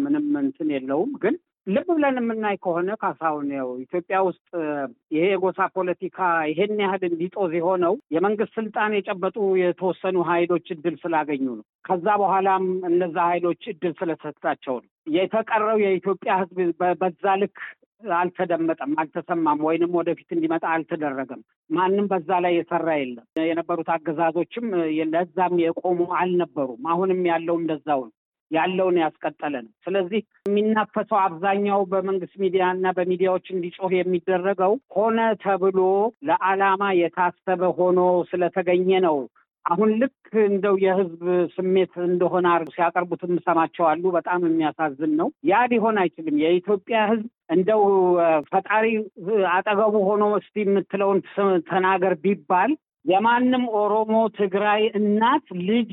ምንም 0.01 0.27
እንትን 0.41 0.70
የለውም 0.75 1.13
ግን 1.24 1.36
ልብ 1.67 1.88
ብለን 1.91 2.15
የምናይ 2.20 2.55
ከሆነ 2.62 2.91
ካሳሁን 3.01 3.50
ያው 3.55 3.67
ኢትዮጵያ 3.84 4.20
ውስጥ 4.27 4.48
ይሄ 5.12 5.25
የጎሳ 5.31 5.67
ፖለቲካ 5.75 6.20
ይሄን 6.50 6.74
ያህል 6.84 7.03
እንዲጦዝ 7.10 7.51
የሆነው 7.58 7.93
የመንግስት 8.15 8.53
ስልጣን 8.58 8.96
የጨበጡ 8.96 9.38
የተወሰኑ 9.62 10.24
ኃይሎች 10.31 10.65
እድል 10.75 10.96
ስላገኙ 11.03 11.46
ነው። 11.51 11.65
ከዛ 11.88 12.08
በኋላም 12.22 12.63
እነዛ 12.89 13.17
ኃይሎች 13.29 13.62
እድል 13.74 13.93
ስለሰጣቸው 14.00 14.75
ነው። 14.79 14.89
የተቀረው 15.17 15.77
የኢትዮጵያ 15.84 16.31
ሕዝብ 16.41 16.60
በዛ 17.01 17.36
ልክ 17.41 17.60
አልተደመጠም፣ 18.17 18.93
አልተሰማም፣ 19.01 19.60
ወይንም 19.67 19.91
ወደፊት 19.98 20.29
እንዲመጣ 20.31 20.63
አልተደረገም። 20.72 21.41
ማንም 21.70 22.08
በዛ 22.12 22.39
ላይ 22.43 22.55
የሰራ 22.58 22.88
የለም። 23.00 23.27
የነበሩት 23.43 23.91
አገዛዞችም 23.96 24.67
ለዛም 25.13 25.55
የቆሙ 25.63 26.00
አልነበሩም። 26.20 26.89
አሁንም 26.91 27.22
ያለው 27.31 27.58
እንደዛው 27.62 28.01
ነው 28.05 28.13
ያለውን 28.51 28.98
ያስቀጠለ 29.01 29.53
ነው። 29.65 29.72
ስለዚህ 29.86 30.22
የሚናፈሰው 30.46 31.17
አብዛኛው 31.22 31.81
በመንግስት 31.91 32.34
ሚዲያ 32.41 32.63
እና 32.75 32.88
በሚዲያዎች 32.98 33.46
እንዲጮህ 33.53 33.91
የሚደረገው 33.98 34.74
ሆነ 34.96 35.20
ተብሎ 35.43 35.79
ለዓላማ 36.27 36.89
የታሰበ 37.00 37.70
ሆኖ 37.77 38.00
ስለተገኘ 38.31 39.00
ነው። 39.08 39.17
አሁን 39.65 39.89
ልክ 40.01 40.15
እንደው 40.46 40.75
የህዝብ 40.84 41.24
ስሜት 41.56 41.94
እንደሆነ 42.06 42.48
ሲያቀርቡት 42.74 43.22
የምሰማቸው 43.25 43.86
በጣም 44.15 44.46
የሚያሳዝን 44.48 45.13
ነው። 45.20 45.27
ያ 45.50 45.60
ሊሆን 45.72 45.98
አይችልም። 46.01 46.38
የኢትዮጵያ 46.44 47.00
ህዝብ 47.12 47.27
እንደው 47.50 47.84
ፈጣሪ 48.51 48.86
አጠገቡ 49.53 49.96
ሆኖ 50.10 50.24
እስቲ 50.39 50.56
የምትለውን 50.65 51.20
ተናገር 51.70 52.15
ቢባል 52.24 52.74
የማንም 53.05 53.63
ኦሮሞ፣ 53.77 54.12
ትግራይ 54.38 54.81
እናት 54.98 55.46
ልጅ 55.67 55.91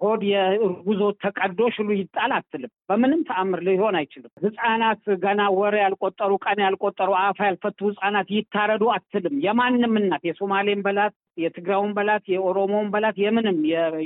ሆድ 0.00 0.22
የእርጉዞ 0.30 1.02
ተቀዶ 1.22 1.68
ሽሉ 1.74 1.88
ይጣል 1.98 2.32
አትልም። 2.38 2.72
በምንም 2.88 3.20
ተአምር 3.28 3.60
ሊሆን 3.68 3.96
አይችልም። 4.00 4.32
ህፃናት 4.44 5.04
ገና 5.24 5.42
ወር 5.58 5.76
ያልቆጠሩ 5.82 6.32
ቀን 6.44 6.60
ያልቆጠሩ 6.64 7.10
አፍ 7.22 7.40
ያልፈቱ 7.46 7.78
ህፃናት 7.90 8.30
ይታረዱ 8.36 8.84
አትልም። 8.96 9.36
የማንም 9.46 9.94
እናት 10.02 10.24
የሶማሌን 10.30 10.82
በላት 10.86 11.14
የትግራውን 11.38 11.94
በላት 11.96 12.24
የኦሮሞውን 12.32 12.90
በላት 12.94 13.16
የምንም 13.22 13.56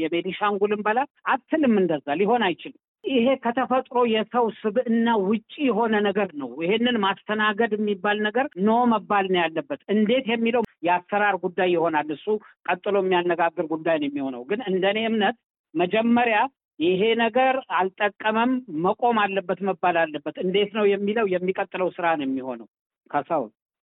የቤኒሻንጉልን 0.03 0.85
በላት 0.87 1.11
አትልም። 1.29 1.75
እንደዛ 1.83 2.07
ሊሆን 2.21 2.45
አይችልም። 2.49 2.81
ይሄ 3.05 3.27
ከተፈጥሮ 3.43 3.99
የሰው 4.13 4.47
ስብዕና 4.59 5.09
ውጪ 5.27 5.53
የሆነ 5.67 5.95
ነገር 6.07 6.31
ነው። 6.41 6.51
ይሄንን 6.65 6.97
ማስተናገድ 7.05 7.73
የሚባል 7.77 8.19
ነገር 8.27 8.47
ኖ 8.67 8.79
መባል 8.93 9.27
ነው 9.33 9.41
ያለበት። 9.43 9.81
እንዴት 9.95 10.27
የሚለው 10.33 10.63
የአሰራር 10.83 11.37
ጉዳይ 11.45 11.69
ይሆናል። 11.73 12.09
እሱ 12.17 12.27
ቀጥሎ 12.69 12.97
የሚያነጋግር 13.03 13.67
ጉዳይ 13.73 13.97
ነው 14.01 14.09
የሚሆነው። 14.09 14.43
ግን 14.51 14.61
እንደኔ 14.71 14.99
እምነት 15.07 15.37
መጀመሪያ 15.75 16.39
ይሄ 16.79 17.03
ነገር 17.23 17.55
አልጠቀመም፣ 17.79 18.51
መቆም 18.85 19.17
አለበት 19.23 19.61
መባል 19.69 19.97
አለበት። 20.03 20.37
እንዴት 20.45 20.71
ነው 20.79 20.85
የሚለው 20.93 21.27
የሚቀጥለው 21.33 21.89
ስራ 21.97 22.07
ነው 22.19 22.27
የሚሆነው። 22.27 22.69
ካሳሁን 23.11 23.51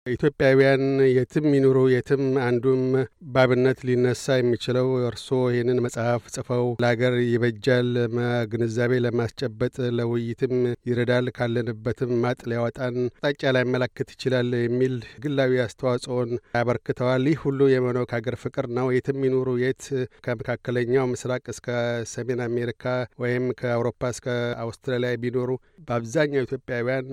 ኢትዮጵያውያን 0.05 0.81
የትም 1.09 1.45
ይኑሩ 1.55 1.81
የትም 1.91 2.23
አንዱም 2.45 2.81
ባብነት 3.33 3.79
ሊነሳ 3.87 4.35
የሚችለው 4.37 4.87
እርስዎ 5.07 5.37
ይህንን 5.53 5.79
መጽሐፍ 5.85 6.23
ጽፈው 6.33 6.65
ለሀገር 6.83 7.13
ይበጃል 7.25 7.89
ግንዛቤ 8.51 8.99
ለማስጨበጥ 9.05 9.75
ለውይይትም 9.99 10.55
ይረዳል 10.89 11.27
ካለንበትም 11.37 12.11
ማጥ 12.23 12.39
ሊያወጣን 12.51 12.97
አቅጣጫ 13.21 13.53
ላያመላክት 13.57 14.11
ይችላል 14.15 14.49
የሚል 14.59 14.95
ግላዊ 15.25 15.61
አስተዋጽኦን 15.65 16.33
ያበርክተዋል። 16.57 17.23
ይህ 17.31 17.39
ሁሉ 17.45 17.69
የሆነው 17.73 18.07
ከሀገር 18.11 18.37
ፍቅር 18.43 18.67
ነው። 18.79 18.89
የትም 18.97 19.23
ይኑሩ 19.27 19.55
የት 19.63 19.83
ከመካከለኛው 20.27 21.09
ምስራቅ 21.13 21.43
እስከ 21.55 21.69
ሰሜን 22.13 22.43
አሜሪካ 22.47 22.85
ወይም 23.23 23.47
ከአውሮፓ 23.61 24.11
እስከ 24.15 24.27
አውስትራሊያ 24.63 25.13
ቢኖሩ 25.23 25.49
በአብዛኛው 25.87 26.45
ኢትዮጵያውያን 26.47 27.09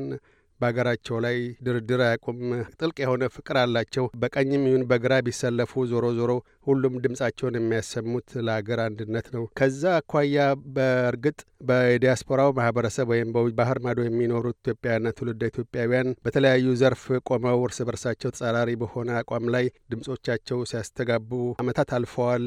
በሀገራቸው 0.61 1.17
ላይ 1.25 1.37
ድርድር 1.67 2.01
አያውቁም። 2.07 2.39
ጥልቅ 2.81 2.97
የሆነ 3.03 3.25
ፍቅር 3.35 3.57
አላቸው። 3.63 4.05
በቀኝም 4.23 4.65
ይሁን 4.69 4.85
በግራ 4.91 5.13
ቢሰለፉ 5.27 5.85
ዞሮ 5.91 6.07
ዞሮ 6.19 6.33
ሁሉም 6.67 6.95
ድምጻቸውን 7.05 7.59
የሚያሰሙት 7.59 8.29
ለሀገር 8.47 8.81
አንድነት 8.87 9.27
ነው። 9.37 9.45
ከዛ 9.61 9.83
አኳያ 9.99 10.39
በእርግጥ 10.75 11.39
በዲያስፖራው 11.71 12.51
ማህበረሰብ 12.59 13.09
ወይም 13.13 13.31
ባህር 13.61 13.79
ማዶ 13.85 13.99
የሚኖሩት 14.07 14.57
ኢትዮጵያውያንና 14.63 15.15
ትውልደ 15.17 15.43
ኢትዮጵያውያን 15.53 16.11
በተለያዩ 16.25 16.69
ዘርፍ 16.81 17.03
ቆመው 17.29 17.65
እርስ 17.67 17.81
በርሳቸው 17.89 18.33
ተጻራሪ 18.35 18.71
በሆነ 18.83 19.11
አቋም 19.21 19.47
ላይ 19.55 19.65
ድምጾቻቸው 19.93 20.61
ሲያስተጋቡ 20.71 21.31
ዓመታት 21.61 21.91
አልፈዋል። 21.99 22.47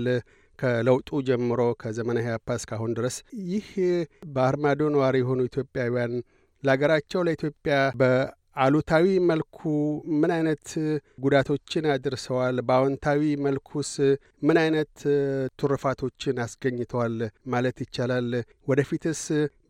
ከለውጡ 0.59 1.09
ጀምሮ 1.27 1.61
ከዘመነ 1.81 2.17
ኢህአፓ 2.23 2.47
እስካሁን 2.59 2.91
ድረስ 2.97 3.15
ይህ 3.49 3.67
ባህር 4.35 4.55
ማዶ 4.63 4.89
ነዋሪ 4.93 5.15
የሆኑ 5.21 5.39
ኢትዮጵያውያን 5.49 6.13
ለሀገራቸው 6.63 7.21
ለኢትዮጵያ 7.27 7.75
በአሉታዊ 8.01 9.05
መልኩ 9.29 9.59
ምን 10.19 10.31
አይነት 10.35 10.67
ጉዳቶችን 11.23 11.85
አድርሰዋል? 11.93 12.57
በአዎንታዊ 12.67 13.21
መልኩስ 13.47 13.91
ምን 14.47 14.57
አይነት 14.63 14.95
ትሩፋቶችን 15.59 16.41
አስገኝተዋል 16.45 17.17
ማለት 17.47 17.79
ይቻላል? 17.85 18.29
ወደፊትስ 18.69 19.23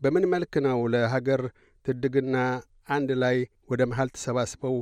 በምን 0.04 0.26
መልክ 0.34 0.54
ነው 0.68 0.80
ለሀገር 0.94 1.42
ትድግና 1.86 2.36
አንድ 2.88 3.10
ላይ 3.22 3.36
ወደ 3.70 3.82
መሀል 3.90 4.08
ተሰባስበው 4.16 4.76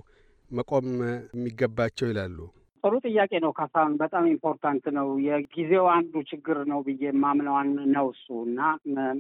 መቆም 0.50 0.88
የሚገባቸው 1.35 2.09
ይላሉ? 2.11 2.38
ጥሩ 2.84 2.94
ጥያቄ 3.04 3.32
ነው 3.42 3.52
ካሳሁን፣ 3.56 3.92
በጣም 4.00 4.24
important 4.30 4.84
ነው። 4.96 5.08
የጊዜው 5.26 5.84
አንዱ 5.92 6.22
ችግር 6.30 6.58
ነው 6.70 6.80
ብዬ 6.86 7.02
የማምነውን 7.08 7.68
ነው 7.94 8.06
እሱ 8.12 8.26
እና 8.46 8.60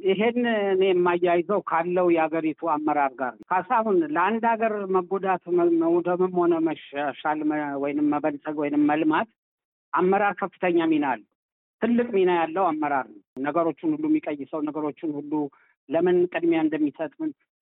ይሄን 0.08 0.38
እኔ 0.72 0.82
የማያይዘው 0.88 1.60
ካለው 1.70 2.08
የሀገሪቱ 2.14 2.70
አመራር 2.74 3.12
ጋር 3.20 3.32
ነው። 3.36 3.46
ካሳሁን 3.52 3.98
ለአንድ 4.16 4.44
ሀገር 4.52 4.74
መጎዳት 4.96 5.44
መውደምም 5.82 6.34
ሆነ 6.40 6.54
መሻሻል 6.68 7.40
ወይንም 7.82 8.08
መበልጸግ 8.14 8.58
ወይንም 8.62 8.84
መልማት 8.92 9.30
አመራር 9.92 10.34
ከፍተኛ 10.40 10.80
ሚና 10.90 11.06
አለው። 11.12 11.28
ትልቅ 11.82 12.08
ሚና 12.16 12.30
ያለው 12.38 12.64
አመራር 12.68 13.06
ነው። 13.12 13.20
ነገሮቹን 13.46 13.92
ሁሉ 13.94 14.04
የሚቀይሰው 14.10 14.60
ነገሮቹን 14.66 15.12
ሁሉ 15.16 15.32
ለምን 15.88 16.16
ቅድሚያ 16.32 16.60
እንደሚሰጥ 16.64 17.12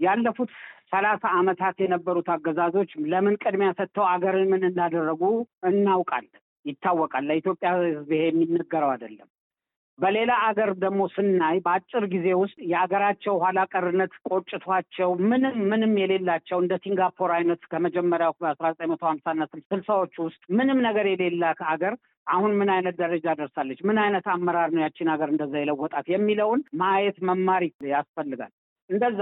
ያለፉት 0.00 0.50
ሰላሳ 0.92 1.24
ዓመታት 1.38 1.76
የነበሩት 1.82 2.28
አገዛዞች 2.34 2.90
ለምን 3.12 3.34
ቅድሚያ 3.42 3.70
ሰጥተው 3.78 4.06
አገርን 4.12 4.48
ምን 4.52 4.62
እንዳደረጉ 4.68 5.22
እናውቃለን፣ 5.70 6.40
ይታወቃል። 6.64 7.24
ለኢትዮጵያ 7.28 7.68
ሕዝብ 7.80 8.10
ይሄ 8.16 8.24
የሚነገረው 8.30 8.90
አይደለም። 8.94 9.28
በሌላ 10.00 10.32
አገር 10.44 10.70
ደግሞ 10.82 11.00
ስናይ 11.14 11.56
በአጭር 11.64 12.04
ጊዜ 12.12 12.28
ውስጥ 12.40 12.58
የሀገራቸው 12.70 13.34
ኋላ 13.42 13.58
ቀርነት 13.72 14.12
ቆጭቷቸው 14.28 15.10
ምንም 15.30 15.56
ምንም 15.70 15.92
የሌላቸው 16.02 16.58
እንደ 16.62 16.74
ሲንጋፖር 16.84 17.32
አይነት 17.36 17.62
ከመጀመሪያው 17.72 18.34
በአስራ 18.40 18.70
ዘጠኝ 18.72 18.90
መቶ 18.92 19.04
ሀምሳና 19.10 19.40
ስልሳዎቹ 19.66 20.14
ውስጥ 20.28 20.42
ምንም 20.52 20.80
ነገር 20.88 21.08
የሌላ 21.12 21.52
ሀገር 21.70 21.94
አሁን 22.26 22.52
ምን 22.58 22.70
አይነት 22.74 22.94
ደረጃ 22.96 23.26
ደርሳለች? 23.38 23.78
ምን 23.88 23.98
አይነት 23.98 24.26
አመራር 24.28 24.70
ነው 24.74 24.82
ያችን 24.82 25.10
ሀገር 25.12 25.28
እንደዛ 25.32 25.54
የለወጣት 25.58 26.06
የሚለውን 26.12 26.60
ማየት 26.74 27.18
መማር 27.28 27.62
ያስፈልጋል። 27.92 28.52
እንደዛ 28.90 29.20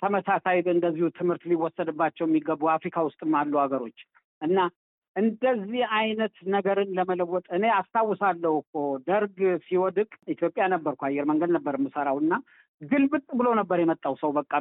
ተመሳሳይ 0.00 0.58
እንደዚሁ 0.72 1.06
ትምህርት 1.18 1.42
ሊወሰድባቸው 1.50 2.24
የሚገቡ 2.26 2.62
አፍሪካ 2.74 3.04
ውስጥም 3.06 3.34
አሉ 3.40 3.52
ሀገሮች 3.62 3.98
እና 4.42 4.58
እንደዚህ 5.18 5.82
አይነት 5.98 6.34
ነገርን 6.54 6.90
ለመለወጥ 6.98 7.44
እኔ 7.56 7.64
አስታውሳለሁ 7.76 8.52
እኮ 8.62 8.74
ደርግ 9.06 9.36
ሲወድቅ 9.64 10.10
ኢትዮጵያ 10.34 10.64
ነበርኩ፣ 10.74 11.00
አየር 11.08 11.26
መንገድ 11.30 11.50
ነበር 11.56 11.76
የምሰራው 11.78 12.18
እና 12.22 12.32
ግልብጥ 12.82 13.26
ብሎ 13.38 13.48
ነበር 13.60 13.78
የመጣው 13.80 14.14
ሰው 14.20 14.30
በቃ 14.36 14.52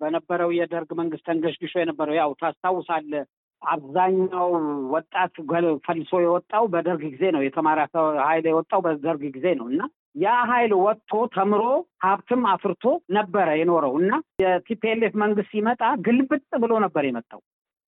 በነበረው 0.00 0.52
የደርግ 0.58 0.92
መንግስት 1.00 1.26
ተንገሽግሾ 1.28 1.74
የነበረው 1.80 2.16
ያው 2.20 2.30
ታስታውሳለህ። 2.40 3.26
አብዛኛው 3.62 4.50
ወጣት 4.92 5.34
ፈልሶ 5.86 6.12
የወጣው 6.22 6.64
በደርግ 6.72 7.02
ጊዜ 7.12 7.24
ነው። 7.36 7.42
የተማረ 7.44 7.78
ኃይል 8.24 8.46
የወጣው 8.50 8.80
በደርግ 8.86 9.22
ጊዜ 9.36 9.46
ነው 9.60 9.66
እና 9.72 9.80
ያ 10.18 10.34
ኃይል 10.50 10.72
ወጥቶ 10.82 11.12
ተምሮ 11.34 11.62
ሀብትም 12.04 12.42
አፍርቶ 12.52 12.84
ነበረ 13.16 13.48
የኖረው 13.60 13.94
እና 14.00 14.12
የ 14.42 14.66
TPLF 14.66 15.14
መንግስት 15.22 15.50
ሲመጣ 15.54 15.82
ግልብጥ 16.06 16.44
ብሎ 16.62 16.72
ነበር 16.84 17.04
የመጣው። 17.08 17.40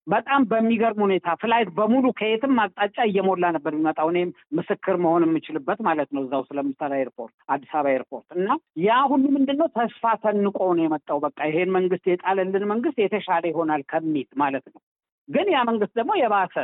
በጣም 0.09 0.43
በሚገርም 0.51 1.01
ሁኔታ 1.05 1.29
flight 1.41 1.69
በሙሉ 1.77 2.07
ከየትም 2.19 2.61
አቅጣጫ 2.63 2.97
እየሞላ 3.09 3.45
ነበር 3.57 3.73
የሚመጣው። 3.75 4.09
እኔም 4.13 4.29
ምስክር 4.59 4.97
መሆን 5.05 5.25
የምችልበት 5.27 5.81
ማለት 5.89 6.09
ነው 6.15 6.23
እዛው 6.25 6.43
ስለምሰራ 6.49 6.93
ኤርፖርት፣ 7.03 7.35
አዲስ 7.55 7.73
አበባ 7.75 7.93
ኤርፖርት 7.97 8.29
እና 8.37 8.49
ያ 8.85 8.99
ሁሉ 9.11 9.25
ምንድነው 9.37 9.69
ተስፋ 9.77 10.15
ሰንቆ 10.25 10.59
ነው 10.71 10.85
የመጣው። 10.85 11.21
በቃ 11.27 11.39
ይሄን 11.51 11.75
መንግስት 11.77 12.07
የጣለልን 12.13 12.65
መንግስት 12.73 12.99
የተሻለ 13.05 13.45
ይሆናል 13.53 13.85
ከሚል 13.93 14.29
ማለት 14.43 14.67
ነው። 14.73 14.81
ግን 15.29 15.47
ያ 15.55 15.61
መንግስት 15.71 15.95
ደግሞ 16.01 16.13
የባሰ 16.21 16.57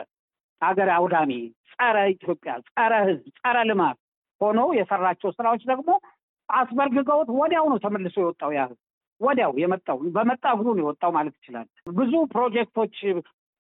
ሀገር 0.63 0.91
አውዳሚ፣ 0.97 1.33
ጸረ 1.73 1.97
ኢትዮጵያ፣ 2.15 2.53
ጸረ 2.71 2.93
ህዝብ፣ 3.09 3.25
ጸረ 3.41 3.57
ልማት 3.71 3.99
ሆኖ 4.41 4.61
የሰራቸው 4.79 5.31
ስራዎች 5.37 5.63
ደግሞ 5.71 5.91
አስበርግገውት 6.49 7.29
ወዲያው 7.39 7.67
ነው 7.73 7.79
ተመልሶ 7.85 8.17
የወጣው 8.23 8.51
ያ 8.57 8.63
ህዝብ 8.71 8.81
ወዲያው 9.21 9.52
የመጣው 9.62 9.99
በመጣ 10.14 10.44
እግሩ 10.54 10.66
ነው 10.73 10.83
የወጣው 10.85 11.11
ማለት 11.16 11.35
ይችላል። 11.38 11.66
ብዙ 11.94 12.12
ፕሮጀክቶች 12.33 12.97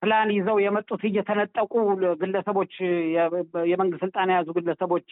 ፕላን 0.02 0.30
ይዘው 0.36 0.56
የመጡት 0.62 1.02
እየተነጠቁ 1.08 1.72
ግለሰቦች፣ 2.22 2.72
የመንግስት 3.70 4.02
ስልጣን 4.04 4.30
የያዙ 4.32 4.48
ግለሰቦች 4.58 5.06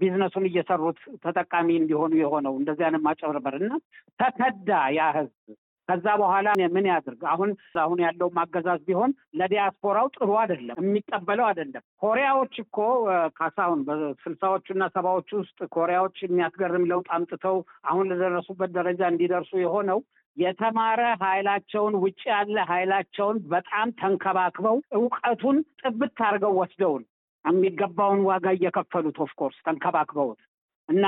ቢዝነሱን 0.00 0.46
እየሰሩት 0.48 0.98
ተጠቃሚ 1.24 1.68
እንዲሆኑ 1.78 2.12
የሆነው 2.20 2.54
እንደዚህ 2.60 2.84
አይነት 2.86 3.02
ማጨበርበር 3.06 3.56
እና 3.60 3.72
ተከዳ 4.18 4.70
ያ 4.96 5.06
ህዝብ። 5.16 5.36
ከዛ 5.88 6.06
በኋላ 6.20 6.46
ምን 6.74 6.86
ያድርግ? 6.90 7.22
አሁን 7.32 7.50
አሁን 7.82 7.98
ያለው 8.04 8.28
አገዛዝ 8.36 8.80
ቢሆን 8.88 9.10
ለዲያስፖራው 9.38 10.06
ጥሩ 10.16 10.30
አይደለም፣ 10.42 10.78
የሚቀበለው 10.82 11.46
አይደለም። 11.48 11.84
ኮሪያዎች 12.04 12.54
እኮ 12.64 12.78
ካሳሁን 13.38 13.80
በስልሳዎቹ 13.88 14.66
እና 14.74 14.86
ሰባዎቹ 14.96 15.30
ውስጥ 15.42 15.58
ኮሪያዎች 15.76 16.18
የሚያስገርም 16.24 16.88
ለውጥ 16.92 17.08
አምጥተው 17.16 17.58
አሁን 17.90 18.08
ለደረሱበት 18.12 18.72
ደረጃ 18.78 19.02
እንዲደርሱ 19.12 19.52
የሆነው 19.62 20.00
የተማረ 20.36 21.00
ኃይላቸውን 21.24 21.94
ውጭ 22.04 22.20
ያለ 22.30 22.56
ኃይላቸውን 22.70 23.36
በጣም 23.52 23.88
ተንከባክበው 24.00 24.78
እውቀቱን 24.98 25.58
ጥቅት 25.82 26.18
አድርገው 26.26 26.54
ወስደውን 26.60 27.04
የሚገባውን 27.44 28.20
ዋጋ 28.28 28.46
እየከፈሉት 28.56 29.16
of 29.24 29.32
course 29.32 29.56
ተንከባክበውት 29.66 30.40
እና 30.88 31.04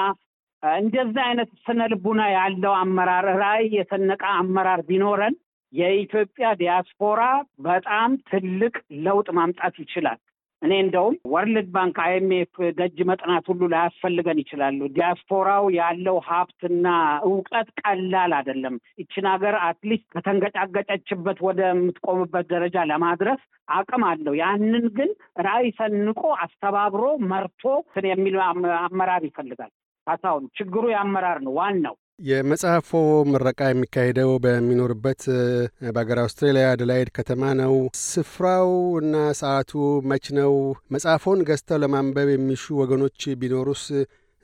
እንደዚህ 0.79 1.23
አይነት 1.25 1.51
ስነ 1.65 1.81
ልቡና 1.93 2.23
ያለው 2.35 2.75
አመራር 2.81 3.27
ራዕይ 3.41 3.67
የሰነቀ 3.77 4.23
አመራር 4.37 4.81
ቢኖረን 4.89 5.35
የኢትዮጵያ 5.73 6.47
ዲያስፖራ 6.61 7.23
በጣም 7.67 8.11
ትልቅ 8.31 8.75
ለውጥ 9.07 9.29
ማምጣት 9.39 9.77
ይችላል። 9.83 10.19
እኔ 10.63 10.73
እንደውም 10.83 11.17
World 11.33 11.67
Bank 11.75 11.97
IMF 12.05 12.55
ደጅ 12.79 12.99
መጥናት 13.09 13.45
ሁሉ 13.51 13.63
ላያስፈልገን 13.73 14.39
ይችላሉ። 14.43 14.89
ዲያስፖራው 14.95 15.65
ያለው 15.77 16.17
ሀብትና 16.29 16.87
እውቀት 17.27 17.69
ቀላል 17.83 18.33
አይደለም። 18.39 18.77
ይችን 19.01 19.27
ሀገር 19.33 19.57
at 19.67 19.78
least 19.78 20.07
ከተንገጫገጨችበት 20.15 21.41
ወደምትቆምበት 21.47 22.47
ደረጃ 22.55 22.87
ለማድረስ 22.93 23.43
አቅም 23.69 24.05
አለው። 24.11 24.37
ያንን 24.41 24.87
ግን 24.97 25.11
ራዕይ 25.47 25.71
ሰንቆ 25.79 26.23
አስተባብሮ 26.45 27.05
መርቶ 27.31 27.63
የሚል 28.11 28.37
አመራር 28.81 29.23
ይፈልጋል። 29.29 29.73
ካሳሁን 30.07 30.45
ችግሩ 30.59 30.85
የአመራር 30.91 31.39
ነው 31.47 31.55
ዋናው። 31.59 31.97
የመጽሐፎ 32.27 32.91
ምረቃ 33.31 33.61
የሚካሄደው 33.69 34.31
በሚኖርበት 34.45 35.23
በሀገር 35.89 36.19
አውስትራሊያ 36.23 36.67
አደላይድ 36.71 37.09
ከተማ 37.19 37.51
ነው። 37.59 37.75
ስፍራው 38.05 38.71
እና 39.01 39.17
ሰዓቱ 39.41 39.73
መች 40.11 40.27
ነው? 40.39 40.53
መጽሐፎን 40.95 41.43
ገዝተው 41.49 41.81
ለማንበብ 41.83 42.31
የሚሹ 42.33 42.65
ወገኖች 42.81 43.21
ቢኖሩስ 43.43 43.85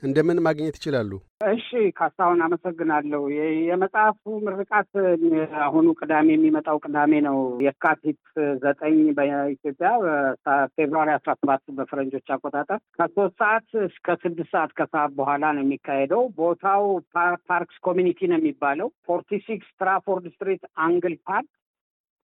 እንደምን 0.03 0.37
ማግኘት 0.45 0.75
ይችላሉ? 0.77 1.11
እሺ 1.47 1.67
ካሳሁን 1.97 2.39
አመሰግናለሁ። 2.45 3.21
የመጽሐፉ 3.67 4.23
ምርቃት 4.45 4.91
አሁኑ 5.65 5.85
ቅዳሜ 5.99 6.27
የሚመጣው 6.33 6.77
ቅዳሜ 6.85 7.13
ነው። 7.27 7.37
የካቲት 7.65 8.19
ዘጠኝ 8.63 8.97
በኢትዮጵያ 9.17 9.89
ፌብሩዋሪ 10.75 11.09
አስራ 11.15 11.33
ሰባት 11.41 11.63
በፈረንጆች 11.77 12.27
አቆጣጠር 12.35 12.79
ከሶስት 12.97 13.35
ሰዓት 13.43 13.69
እስከ 13.87 14.17
ስድስት 14.23 14.51
ሰዓት 14.55 14.73
ከሰዓት 14.79 15.13
በኋላ 15.19 15.43
ነው 15.55 15.63
የሚካሄደው። 15.65 16.23
ቦታው 16.39 16.85
Parks 17.49 17.77
Community 17.87 18.21
ነው 18.31 18.39
የሚባለው 18.39 18.89
forty 19.07 19.41
six 19.47 19.69
Stratford 19.71 20.27
Street 20.33 20.65
Angle 20.85 21.17
Park 21.27 21.51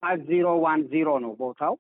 five 0.03 0.19
zero 0.27 0.49
one 0.61 0.81
zero 0.91 1.09
ነው 1.24 1.31
ቦታው። 1.39 1.74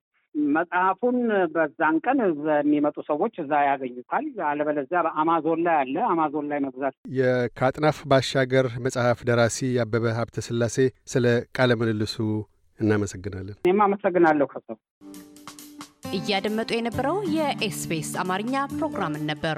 መጽሐፉን 0.55 1.17
በዛን 1.53 1.95
ቀን 2.05 2.19
የሚመጡ 2.51 2.97
ሰዎች 3.09 3.33
እዛ 3.43 3.53
ያገኙታል። 3.67 4.25
አለበለዚያ 4.49 4.99
በአማዞን 5.07 5.61
ላይ 5.67 5.77
አለ። 5.81 5.95
አማዞን 6.09 6.47
ላይ 6.51 6.59
መግዛት። 6.65 6.95
የከአጥናፍ 7.19 7.99
ባሻገር 8.11 8.67
መጽሐፍ 8.85 9.19
ደራሲ 9.29 9.69
አበበ 9.83 10.13
ሀብተ 10.19 10.45
ስላሴ 10.47 10.77
ስለ 11.13 11.25
ቃለ 11.57 11.79
ምልልሱ 11.81 12.17
እናመሰግናለን። 12.79 13.57
እኔም 13.61 13.81
አመሰግናለሁ 13.85 14.47
ከሰው 14.53 14.77
እያደመጡ 16.13 16.69
የነበረው 16.75 17.17
የ 17.35 17.66
SBS 17.66 18.11
አማርኛ 18.21 18.55
ፕሮግራምን 18.75 19.25
ነበር። 19.31 19.57